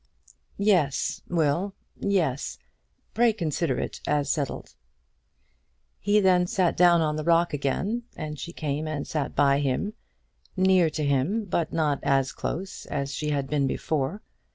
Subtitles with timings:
[0.57, 2.57] "Yes, Will, yes.
[3.13, 4.73] Pray consider it as settled."
[5.99, 9.93] He then sat down on the rock again, and she came and sat by him,
[10.57, 12.01] near to him, but not
[12.35, 14.23] close as she had been before.